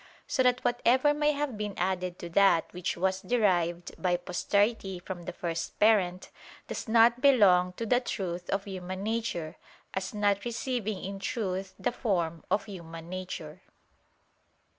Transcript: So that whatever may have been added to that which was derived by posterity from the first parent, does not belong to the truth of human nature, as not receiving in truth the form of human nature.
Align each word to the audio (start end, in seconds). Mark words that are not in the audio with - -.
So 0.25 0.41
that 0.41 0.65
whatever 0.65 1.13
may 1.13 1.33
have 1.33 1.59
been 1.59 1.75
added 1.77 2.17
to 2.17 2.29
that 2.29 2.73
which 2.73 2.97
was 2.97 3.21
derived 3.21 4.01
by 4.01 4.17
posterity 4.17 4.97
from 4.97 5.25
the 5.25 5.31
first 5.31 5.77
parent, 5.79 6.31
does 6.67 6.87
not 6.87 7.21
belong 7.21 7.73
to 7.73 7.85
the 7.85 7.99
truth 7.99 8.49
of 8.49 8.63
human 8.63 9.03
nature, 9.03 9.57
as 9.93 10.11
not 10.11 10.43
receiving 10.43 11.03
in 11.03 11.19
truth 11.19 11.75
the 11.77 11.91
form 11.91 12.43
of 12.49 12.65
human 12.65 13.09
nature. 13.09 13.61